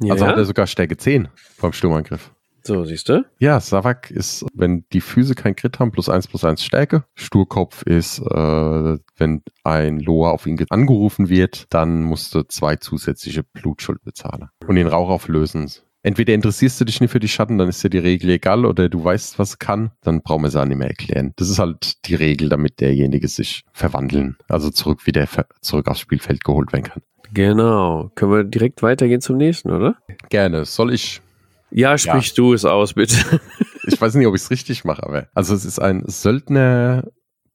[0.00, 1.28] Ja, Also hat er sogar Stärke 10
[1.60, 2.30] beim Sturmangriff.
[2.62, 3.24] So, siehst du?
[3.38, 7.04] Ja, Savak ist, wenn die Füße kein Crit haben, plus eins plus eins Stärke.
[7.14, 12.74] Sturkopf ist, äh, wenn ein Loa auf ihn ge- angerufen wird, dann musst du zwei
[12.74, 15.70] zusätzliche Blutschuld bezahlen und den Rauch auflösen.
[16.06, 18.88] Entweder interessierst du dich nicht für die Schatten, dann ist dir die Regel egal, oder
[18.88, 21.32] du weißt, was kann, dann brauchen wir es auch nicht mehr erklären.
[21.34, 25.26] Das ist halt die Regel, damit derjenige sich verwandeln, also zurück wieder
[25.62, 27.02] zurück aufs Spielfeld geholt werden kann.
[27.34, 28.12] Genau.
[28.14, 29.96] Können wir direkt weitergehen zum nächsten, oder?
[30.28, 30.64] Gerne.
[30.64, 31.22] Soll ich
[31.72, 33.40] Ja, sprich du es aus, bitte.
[33.88, 37.02] ich weiß nicht, ob ich es richtig mache, aber also es ist ein Söldner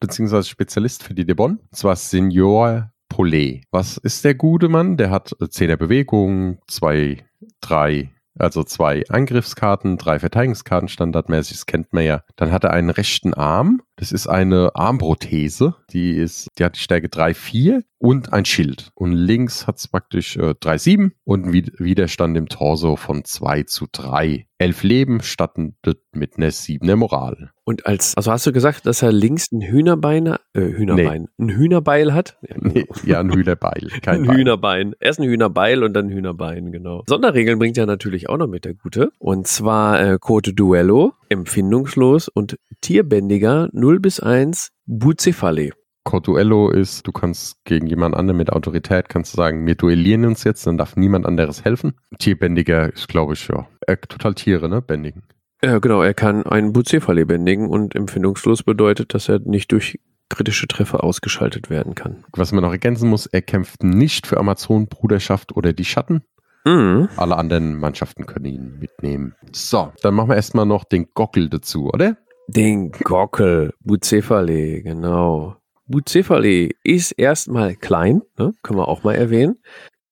[0.01, 3.63] beziehungsweise Spezialist für die Debon, und zwar Senior Paulet.
[3.71, 4.97] Was ist der gute Mann?
[4.97, 7.23] Der hat äh, 10er Bewegung, zwei,
[7.61, 12.23] drei, also zwei Angriffskarten, drei Verteidigungskarten standardmäßig, das kennt man ja.
[12.35, 16.79] Dann hat er einen rechten Arm, das ist eine Armprothese, die ist, die hat die
[16.79, 18.89] Stärke 3, 4 und ein Schild.
[18.95, 23.61] Und links hat es praktisch äh, 3, 7 und einen Widerstand im Torso von 2
[23.63, 24.47] zu 3.
[24.57, 25.75] Elf Leben stattet
[26.13, 27.51] mit einer 7er Moral.
[27.63, 32.13] Und als, also hast du gesagt, dass er links ein Hühnerbein, äh, Hühnerbein, ein Hühnerbeil
[32.13, 32.37] hat?
[32.41, 32.71] Ja, genau.
[32.73, 34.37] Nee, ja, ein Hühnerbeil, kein ein Beil.
[34.37, 34.95] Hühnerbein.
[34.99, 37.03] Erst ein Hühnerbeil und dann ein Hühnerbein, genau.
[37.07, 39.11] Sonderregeln bringt er natürlich auch noch mit der Gute.
[39.19, 45.71] Und zwar äh, Code Duello, empfindungslos und tierbändiger 0 bis 1 Bucephale.
[46.05, 50.45] Corduello ist, du kannst gegen jemand anderen mit Autorität, kannst du sagen, wir duellieren uns
[50.45, 51.91] jetzt, dann darf niemand anderes helfen.
[52.17, 55.23] Tierbändiger ist, glaube ich, ja, äh, total Tiere, ne, bändigen.
[55.61, 56.01] Ja, genau.
[56.01, 59.99] Er kann einen Bucephal lebendigen und empfindungslos bedeutet, dass er nicht durch
[60.29, 62.23] kritische Treffer ausgeschaltet werden kann.
[62.31, 66.23] Was man noch ergänzen muss, er kämpft nicht für Amazon-Bruderschaft oder die Schatten.
[66.63, 67.09] Mhm.
[67.17, 69.35] Alle anderen Mannschaften können ihn mitnehmen.
[69.51, 72.15] So, dann machen wir erstmal noch den Gockel dazu, oder?
[72.53, 75.55] Den Gockel, Bucephale, genau.
[75.87, 78.53] Bucephale ist erstmal klein, ne?
[78.61, 79.59] können wir auch mal erwähnen.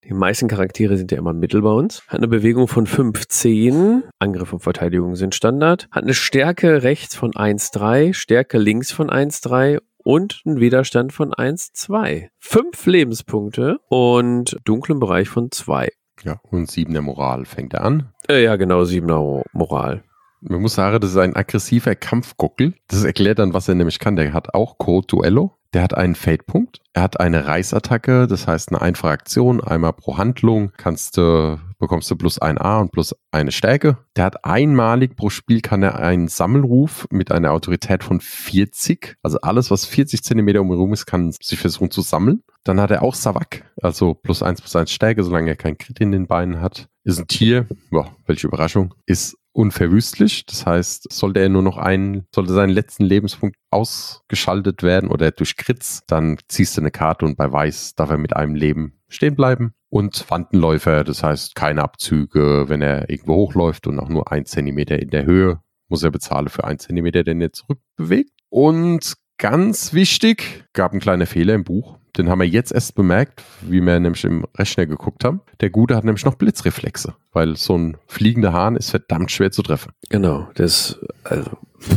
[0.06, 2.02] Die meisten Charaktere sind ja immer mittel bei uns.
[2.08, 4.04] Hat eine Bewegung von 15.
[4.20, 5.90] Angriff und Verteidigung sind Standard.
[5.92, 12.30] Hat eine Stärke rechts von 1,3, Stärke links von 1,3 und einen Widerstand von 1,2.
[12.40, 15.90] Fünf Lebenspunkte und dunklen Bereich von 2.
[16.24, 18.14] Ja, und siebener Moral fängt er an.
[18.30, 20.04] Äh, ja, genau, siebener Moral.
[20.42, 22.74] Man muss sagen, das ist ein aggressiver Kampfgockel.
[22.88, 24.16] Das erklärt dann, was er nämlich kann.
[24.16, 25.60] Der hat auch Code Duello.
[25.74, 26.80] Der hat einen Fade-Punkt.
[26.94, 32.10] Er hat eine Reißattacke, das heißt eine einfache Aktion, einmal pro Handlung kannst du, bekommst
[32.10, 34.00] du plus ein A und plus eine Stärke.
[34.16, 39.18] Der hat einmalig pro Spiel kann er einen Sammelruf mit einer Autorität von 40.
[39.22, 42.42] Also alles, was 40 Zentimeter um ihn herum ist, kann sich versuchen zu sammeln.
[42.64, 46.00] Dann hat er auch Savak, also plus eins plus eins Stärke, solange er kein Crit
[46.00, 46.90] in den Beinen hat.
[47.04, 50.46] Ist ein Tier, boah, welche Überraschung, ist unverwüstlich.
[50.46, 55.58] Das heißt, sollte er nur noch einen, sollte seinen letzten Lebenspunkt ausgeschaltet werden oder durch
[55.58, 59.36] Kritz, dann ziehst du eine Karte und bei Weiß darf er mit einem Leben stehen
[59.36, 59.74] bleiben.
[59.90, 64.98] Und Wandenläufer, das heißt keine Abzüge, wenn er irgendwo hochläuft und auch nur ein Zentimeter
[64.98, 68.32] in der Höhe, muss er bezahlen für einen Zentimeter, den er zurückbewegt.
[68.50, 71.99] Und ganz wichtig, gab ein kleiner Fehler im Buch.
[72.18, 75.42] Den haben wir jetzt erst bemerkt, wie wir nämlich im Rechner geguckt haben.
[75.62, 79.62] Der Gute hat nämlich noch Blitzreflexe, weil so ein fliegender Hahn ist verdammt schwer zu
[79.62, 79.92] treffen.
[80.10, 81.52] Genau, das, also,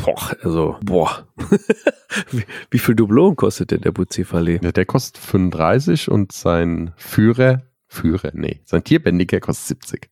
[0.05, 1.27] boah, also, boah.
[2.31, 4.61] wie, wie viel Doublon kostet denn der Bucephale?
[4.62, 10.12] Ja, der kostet 35 und sein Führer, Führer, nee, sein Tierbändiger kostet 70.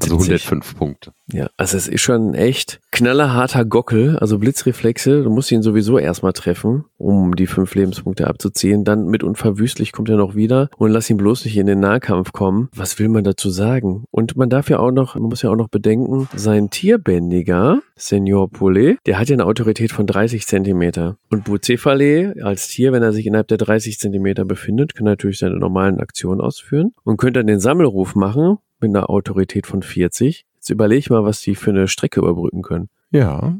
[0.00, 0.46] Also 70.
[0.46, 1.12] 105 Punkte.
[1.32, 5.98] Ja, also es ist schon ein echt knallerharter Gockel, also Blitzreflexe, du musst ihn sowieso
[5.98, 8.84] erstmal treffen, um die fünf Lebenspunkte abzuziehen.
[8.84, 12.32] Dann mit unverwüstlich kommt er noch wieder und lass ihn bloß nicht in den Nahkampf
[12.32, 12.68] kommen.
[12.74, 14.04] Was will man dazu sagen?
[14.10, 18.48] Und man darf ja auch noch, man muss ja auch noch bedenken, sein Tierbändiger, Senior
[18.48, 21.16] Poulet, der hat ja eine Autorität von 30 Zentimeter.
[21.30, 25.56] Und Bucephale als Tier, wenn er sich innerhalb der 30 Zentimeter befindet, kann natürlich seine
[25.56, 30.46] normalen Aktionen ausführen und könnte dann den Sammelruf machen mit einer Autorität von 40.
[30.56, 32.88] Jetzt überlege ich mal, was die für eine Strecke überbrücken können.
[33.10, 33.54] Ja,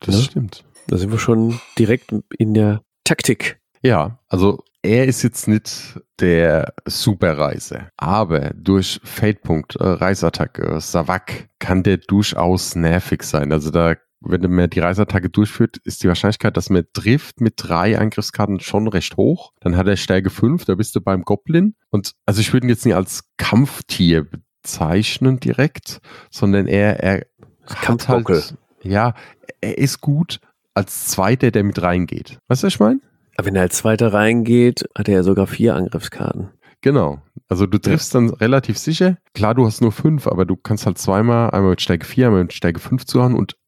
[0.00, 0.22] das Ne?
[0.22, 0.64] stimmt.
[0.88, 3.60] Da sind wir schon direkt in der Taktik.
[3.82, 11.82] Ja, also er ist jetzt nicht der Superreiser, aber durch Fadepunkt, äh, Reisattacke, Savak kann
[11.84, 13.52] der durchaus nervig sein.
[13.52, 17.98] Also da, wenn man die Reisattacke durchführt, ist die Wahrscheinlichkeit, dass man trifft mit drei
[17.98, 19.52] Angriffskarten schon recht hoch.
[19.60, 21.74] Dann hat er Stärke 5, da bist du beim Goblin.
[21.90, 24.26] Und also ich würde ihn jetzt nicht als Kampftier
[24.62, 27.26] bezeichnen direkt, sondern er, er
[27.66, 29.14] hat halt, ja,
[29.60, 30.40] er ist gut
[30.74, 32.38] als Zweiter, der mit reingeht.
[32.48, 33.00] Weißt du, was ich meine?
[33.36, 36.50] Aber wenn er als Zweiter reingeht, hat er ja sogar vier Angriffskarten.
[36.80, 37.22] Genau.
[37.52, 39.18] Also du triffst dann relativ sicher.
[39.34, 42.44] Klar, du hast nur fünf, aber du kannst halt zweimal, einmal mit Stärke 4, einmal
[42.44, 43.58] mit Stärke 5 zuhauen und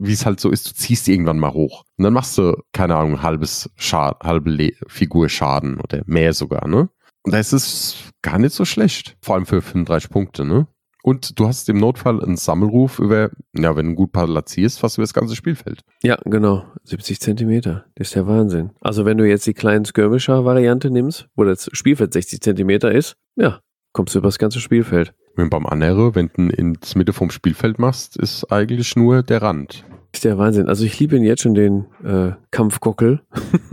[0.00, 1.84] wie es halt so ist, du ziehst die irgendwann mal hoch.
[1.96, 6.66] Und dann machst du, keine Ahnung, halbes Schaden, halbe Le Figur Schaden oder mehr sogar,
[6.66, 6.88] ne?
[7.22, 9.16] Und da ist es gar nicht so schlecht.
[9.22, 10.66] Vor allem für 35 Punkte, ne?
[11.02, 15.04] Und du hast im Notfall einen Sammelruf über, ja, wenn du gut platzierst, fast über
[15.04, 15.80] das ganze Spielfeld.
[16.02, 16.64] Ja, genau.
[16.84, 17.86] 70 Zentimeter.
[17.94, 18.70] Das ist der Wahnsinn.
[18.80, 23.60] Also wenn du jetzt die kleinen Skirmisher-Variante nimmst, wo das Spielfeld 60 Zentimeter ist, ja,
[23.92, 25.14] kommst du über das ganze Spielfeld.
[25.36, 29.40] Wenn beim anderen, wenn du ihn ins Mitte vom Spielfeld machst, ist eigentlich nur der
[29.40, 29.84] Rand.
[30.12, 30.68] Das ist der Wahnsinn.
[30.68, 33.22] Also ich liebe ihn jetzt schon, den äh, Kampfgockel.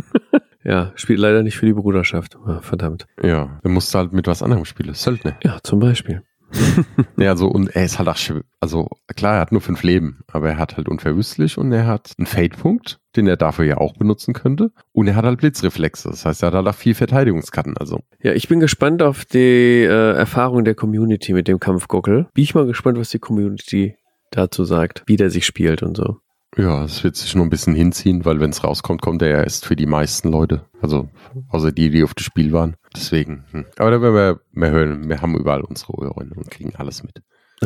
[0.64, 2.38] ja, spielt leider nicht für die Bruderschaft.
[2.46, 3.08] Ah, verdammt.
[3.24, 4.94] Ja, dann musst du halt mit was anderem spielen.
[4.94, 5.38] Söldner.
[5.44, 6.22] Ja, zum Beispiel.
[7.18, 8.18] Ja, also und er ist halt auch,
[8.60, 12.12] also klar, er hat nur fünf Leben, aber er hat halt unverwüstlich und er hat
[12.18, 14.72] einen Fade-Punkt, den er dafür ja auch benutzen könnte.
[14.92, 17.78] Und er hat halt Blitzreflexe, das heißt, er hat halt auch vier Verteidigungskarten.
[17.78, 22.28] Also Ja, ich bin gespannt auf die äh, Erfahrung der Community mit dem Kampfgockel.
[22.34, 23.96] Bin ich mal gespannt, was die Community
[24.32, 26.18] dazu sagt, wie der sich spielt und so.
[26.58, 29.44] Ja, es wird sich noch ein bisschen hinziehen, weil wenn es rauskommt, kommt er ja
[29.44, 30.66] erst für die meisten Leute.
[30.82, 31.10] Also
[31.50, 32.76] außer die, die auf das Spiel waren.
[32.96, 33.46] Deswegen.
[33.52, 33.66] Hm.
[33.78, 35.10] Aber da werden wir mehr hören.
[35.10, 37.22] Wir haben überall unsere Ohren und kriegen alles mit.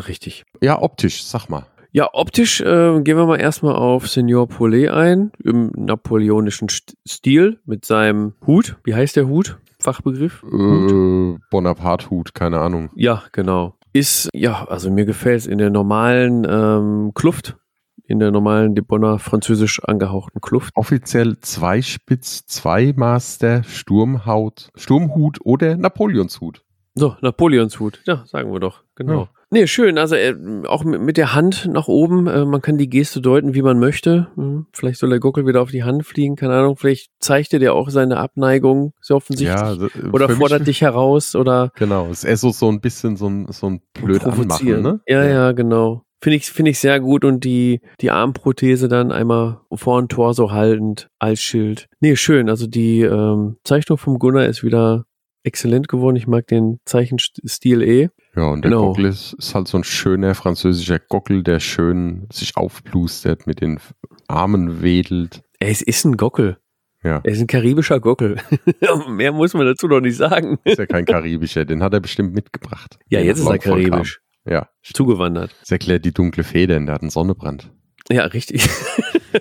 [0.08, 0.46] Richtig.
[0.62, 1.66] Ja, optisch, sag mal.
[1.92, 7.60] Ja, optisch äh, gehen wir mal erstmal auf Senior Paulet ein, im napoleonischen St Stil
[7.66, 8.78] mit seinem Hut.
[8.84, 9.58] Wie heißt der Hut?
[9.80, 10.44] Fachbegriff?
[10.44, 10.92] Hut?
[10.92, 12.92] Äh, Bonaparte-Hut, keine Ahnung.
[12.96, 13.76] Ja, genau.
[13.92, 17.58] Ist, ja, also mir gefällt es in der normalen ähm, Kluft,
[18.06, 20.76] in der normalen De Bonner französisch angehauchten Kluft.
[20.76, 26.64] Offiziell Zweispitz, Zweimaster, Sturmhaut, Sturmhut oder Napoleonshut.
[26.96, 28.02] So, Napoleonshut.
[28.06, 28.84] Ja, sagen wir doch.
[28.96, 29.22] Genau.
[29.22, 29.30] Ja.
[29.52, 29.98] Nee, schön.
[29.98, 30.36] Also äh,
[30.68, 32.28] auch mit, mit der Hand nach oben.
[32.28, 34.28] Äh, man kann die Geste deuten, wie man möchte.
[34.36, 36.36] Hm, vielleicht soll der Gockel wieder auf die Hand fliegen.
[36.36, 36.76] Keine Ahnung.
[36.78, 38.94] Vielleicht zeigt er dir auch seine Abneigung.
[39.02, 39.58] Sehr offensichtlich.
[39.58, 41.36] Ja, also, äh, oder fordert dich heraus.
[41.36, 44.82] Oder Genau, es ist eher so, so ein bisschen so ein, so ein blöd anmachen,
[44.82, 45.00] ne?
[45.08, 46.04] Ja, ja, genau.
[46.22, 50.34] Finde ich, finde ich sehr gut und die, die Armprothese dann einmal vor dem Tor
[50.34, 51.88] so haltend als Schild.
[52.02, 52.50] Nee, schön.
[52.50, 55.06] Also die ähm, Zeichnung vom Gunnar ist wieder
[55.44, 56.18] exzellent geworden.
[56.18, 58.10] Ich mag den Zeichenstil eh.
[58.36, 58.88] Ja, und der Genau.
[58.88, 63.80] Gockel ist, ist halt so ein schöner französischer Gockel, der schön sich aufplustert, mit den
[64.28, 65.42] Armen wedelt.
[65.60, 66.58] Es ist ein Gockel.
[67.02, 68.36] Ja, Er ist ein karibischer Gockel.
[69.10, 70.58] Mehr muss man dazu noch nicht sagen.
[70.66, 73.00] ist ja kein karibischer, den hat er bestimmt mitgebracht.
[73.08, 74.20] Ja, Den jetzt ist er karibisch.
[74.46, 75.56] Ja, Zugewandert.
[75.60, 77.72] das erklärt die dunkle Feder, denn der hat einen Sonnenbrand.
[78.10, 78.68] Ja, richtig.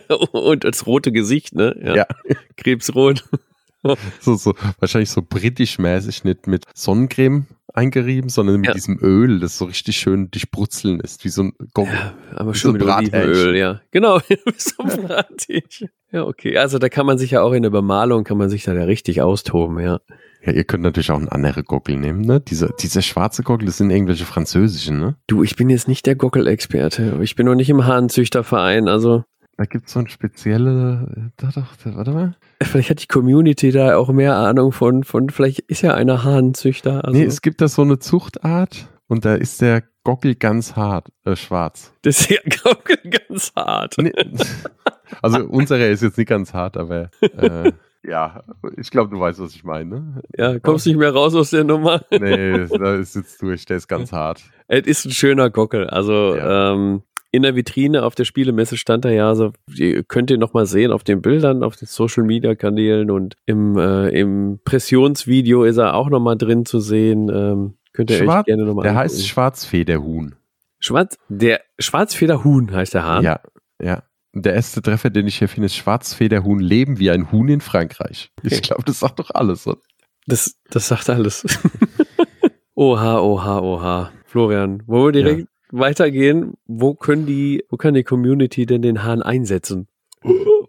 [0.32, 1.74] und das rote Gesicht, ne?
[1.82, 2.06] Ja.
[2.56, 3.24] Krebsrot.
[4.20, 8.74] So, so, wahrscheinlich so britisch-mäßig, nicht mit Sonnencreme eingerieben, sondern mit Ja.
[8.74, 11.94] diesem Öl, das so richtig schön durchbrutzeln ist, wie so ein Gockel.
[11.94, 12.82] Ja, aber Wie schon so mit.
[12.82, 13.80] Olivenöl, ja.
[13.90, 14.20] Genau,
[14.56, 15.88] so ein Brathähnchen.
[16.10, 16.56] Ja, okay.
[16.56, 18.84] Also da kann man sich ja auch in der Bemalung, kann man sich da ja
[18.84, 20.00] richtig austoben, ja.
[20.44, 22.40] Ja, ihr könnt natürlich auch einen anderen Gockel nehmen, ne?
[22.40, 25.16] Dieser, dieser schwarze Gockel, das sind irgendwelche französischen, ne?
[25.26, 27.18] Du, ich bin jetzt nicht der Gockel-Experte.
[27.22, 29.24] Ich bin noch nicht im Hahnzüchterverein, also
[29.58, 32.36] Da gibt's so ein spezielle, da doch, da, warte mal.
[32.62, 37.04] vielleicht hat die Community da auch mehr Ahnung von, von vielleicht ist ja einer Hahnzüchter.
[37.04, 41.08] Also nee, es gibt da so eine Zuchtart und da ist der Gockel ganz hart,
[41.24, 41.92] äh, schwarz.
[42.02, 43.96] das ist ja Gockel ganz hart.
[43.98, 44.12] Nee,
[45.22, 47.72] also unserer ist jetzt nicht ganz hart, aber äh,
[48.06, 48.44] ja,
[48.76, 49.90] ich glaube, du weißt, was ich meine.
[49.90, 50.22] Ne?
[50.36, 52.02] Ja, kommst nicht mehr raus aus der Nummer.
[52.12, 54.44] Nee, da ist jetzt durch, der ist ganz hart.
[54.68, 55.88] Es ist ein schöner Gockel.
[55.90, 56.74] Also Ja.
[56.74, 60.54] ähm, in der Vitrine auf der Spielemesse stand er ja, also ihr könnt ihr noch
[60.54, 65.76] mal sehen auf den Bildern, auf den Social Media Kanälen und im äh, Impressionsvideo ist
[65.76, 67.28] er auch noch mal drin zu sehen.
[67.28, 69.28] Ähm, könnt ihr euch Schwarz- gerne noch mal Der heißt angucken.
[69.28, 70.34] Schwarzfederhuhn.
[70.80, 73.24] Schwarz, der Schwarzfederhuhn heißt der Hahn.
[73.24, 73.40] Ja,
[73.82, 74.02] ja.
[74.34, 78.30] Der erste Treffer, den ich hier finde, ist Schwarzfederhuhn leben wie ein Huhn in Frankreich.
[78.42, 78.60] Ich Okay.
[78.60, 79.66] glaube, das sagt doch alles.
[79.66, 79.78] Oder?
[80.26, 81.44] Das, das sagt alles.
[82.74, 84.12] oha, oha, oha.
[84.26, 86.54] Florian, wollen wir direkt weitergehen?
[86.66, 89.88] Wo können die, wo kann die Community denn den Hahn einsetzen?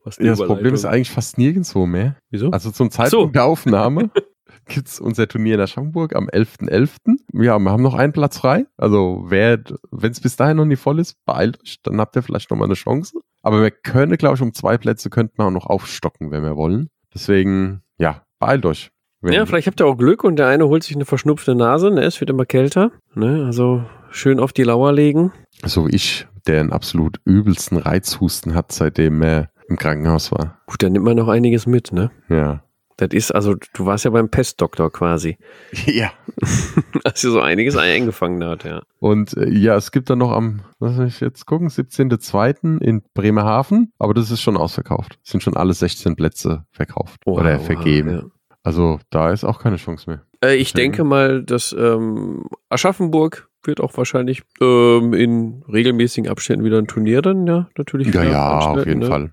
[0.03, 2.15] Was Ja, das Problem ist eigentlich fast nirgendwo mehr.
[2.29, 2.51] Wieso?
[2.51, 4.11] Also zum Zeitpunkt der Aufnahme
[4.67, 7.17] gibt's unser Turnier in Aschaffenburg am 11.11.
[7.33, 8.65] Ja, wir haben noch einen Platz frei.
[8.77, 9.59] Also wer,
[9.91, 12.57] wenn es bis dahin noch nicht voll ist, beeilt euch, dann habt ihr vielleicht noch
[12.57, 13.19] mal eine Chance.
[13.41, 16.55] Aber wir können, glaube ich, um zwei Plätze könnten wir auch noch aufstocken, wenn wir
[16.55, 16.89] wollen.
[17.13, 18.91] Deswegen, ja, beeilt euch.
[19.21, 22.03] Ja, vielleicht habt ihr auch Glück und der eine holt sich eine verschnupfte Nase, ne?
[22.03, 22.91] Es wird immer kälter.
[23.15, 23.43] Ne?
[23.45, 25.31] Also schön auf die Lauer legen.
[25.65, 30.59] So wie ich, der einen absolut übelsten Reizhusten hat, seitdem er im Krankenhaus war.
[30.65, 32.11] Gut, dann nimmt man noch einiges mit, ne?
[32.29, 32.63] Ja.
[32.97, 35.37] Das ist, also, du warst ja beim Pestdoktor quasi.
[35.85, 36.11] Ja.
[37.03, 38.81] Als ihr so einiges eingefangen hat, ja.
[38.99, 42.81] Und äh, ja, es gibt dann noch am, was soll ich jetzt gucken, 17.02.
[42.81, 45.19] in Bremerhaven, aber das ist schon ausverkauft.
[45.23, 48.09] Es sind schon alle 16 Plätze verkauft Oha, oder oha, vergeben.
[48.09, 48.23] ja.
[48.63, 50.21] Also da ist auch keine Chance mehr.
[50.43, 50.91] Äh, ich Deswegen.
[50.91, 57.21] denke mal, dass ähm, Aschaffenburg wird auch wahrscheinlich ähm, in regelmäßigen Abständen wieder ein Turnier
[57.21, 58.13] dann, ja, natürlich.
[58.13, 59.05] Ja, ja, auf jeden ne?
[59.05, 59.31] Fall.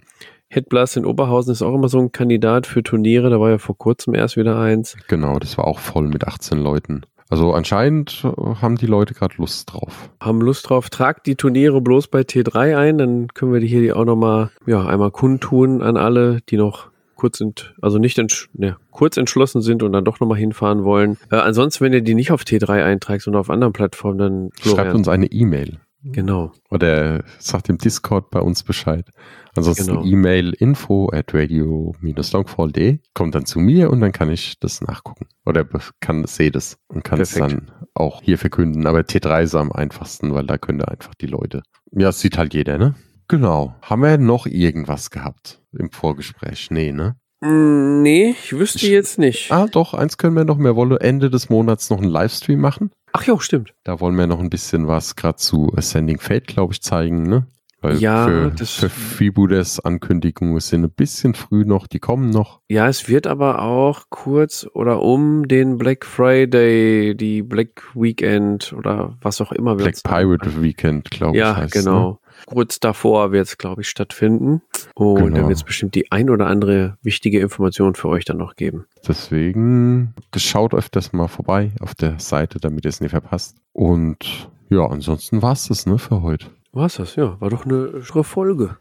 [0.49, 3.31] Headblast in Oberhausen ist auch immer so ein Kandidat für Turniere.
[3.31, 4.97] Da war ja vor kurzem erst wieder eins.
[5.09, 7.03] Genau, das war auch voll mit 18 Leuten.
[7.29, 10.11] Also anscheinend äh, haben die Leute gerade Lust drauf.
[10.21, 10.91] Haben Lust drauf.
[10.91, 14.87] Tragt die Turniere bloß bei T3 ein, dann können wir die hier auch nochmal, ja,
[14.87, 19.83] einmal kundtun an alle, die noch kurz sind, also nicht entsch ne, kurz entschlossen sind
[19.83, 21.17] und dann doch nochmal hinfahren wollen.
[21.31, 24.75] Äh, ansonsten, wenn ihr die nicht auf T3 eintragt, sondern auf anderen Plattformen, dann Schreibt
[24.77, 24.97] Florian.
[24.97, 26.53] uns eine E-Mail Genau.
[26.71, 29.09] oder sagt im Discord bei uns Bescheid.
[29.57, 30.05] Ansonsten Genau.
[30.05, 35.27] E-Mail info at radio-longfall.de kommt dann zu mir und dann kann ich das nachgucken.
[35.45, 35.67] Oder
[36.01, 38.87] kann sehe das und kann es dann auch hier verkünden.
[38.87, 41.63] Aber T3 ist am einfachsten, weil da können da einfach die Leute.
[41.93, 42.95] Ja, das sieht halt jeder, ne?
[43.29, 43.75] Genau.
[43.83, 46.69] Haben wir noch irgendwas gehabt im Vorgespräch?
[46.71, 47.17] Nee, ne?
[47.41, 49.51] Mm, Nee, ich wüsste Ich- jetzt nicht.
[49.51, 50.59] Ah, doch, eins können wir noch.
[50.59, 52.91] Wir wollen Ende des Monats noch einen Livestream machen.
[53.13, 53.75] Ach ja, stimmt.
[53.85, 57.47] Da wollen wir noch ein bisschen was gerade zu Ascending Fate, glaube ich, zeigen, ne?
[57.81, 62.61] Weil Ja, für, das- für Freebooters Ankündigungen sind ein bisschen früh noch, die kommen noch.
[62.69, 69.17] Ja, es wird aber auch kurz oder um den Black Friday, die Black Weekend oder
[69.21, 69.97] was auch immer Black.
[70.05, 71.41] Pirate Weekend, glaube ich.
[71.41, 72.19] Ja, heißt, genau.
[72.47, 74.63] Kurz davor wird es, glaube ich, stattfinden.
[74.95, 75.37] Und Genau.
[75.37, 78.87] da wird es bestimmt die ein oder andere wichtige Information für euch dann noch geben.
[79.07, 83.57] Deswegen schaut euch das mal vorbei auf der Seite, damit ihr es nicht verpasst.
[83.73, 86.47] Und ja, ansonsten war's das, ne, für heute.
[86.73, 87.17] Was das?
[87.17, 88.77] Ja, war doch eine schöne Folge.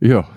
[0.00, 0.28] Ja,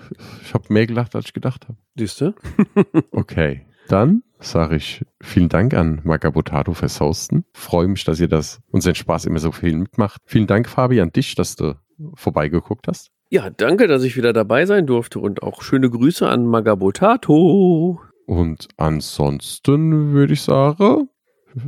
[0.44, 1.78] ich habe mehr gelacht, als ich gedacht habe.
[1.96, 2.34] Siehst du?
[3.12, 3.66] Okay.
[3.90, 7.44] Dann sage ich vielen Dank an Magabotato fürs Hosten.
[7.54, 10.22] Freue mich, dass ihr das unseren Spaß immer so viel mitmacht.
[10.26, 11.76] Vielen Dank, Fabi, an dich, dass du
[12.16, 13.12] vorbeigeguckt hast.
[13.30, 18.02] Ja, danke, dass ich wieder dabei sein durfte und auch schöne Grüße an Magabotato.
[18.26, 21.10] Und ansonsten würde ich sagen,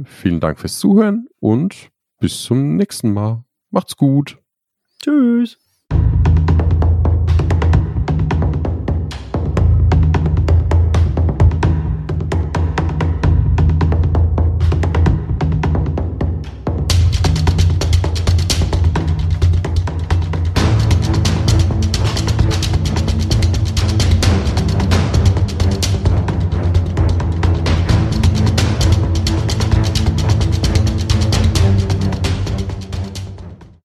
[0.06, 3.44] vielen Dank fürs Zuhören und bis zum nächsten Mal.
[3.70, 4.40] Macht's gut.
[5.02, 5.63] Tschüss.